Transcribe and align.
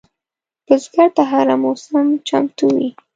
بزګر 0.65 1.09
ته 1.15 1.23
هره 1.31 1.55
موسم 1.63 2.07
چمتو 2.27 2.65
وي 2.75 2.87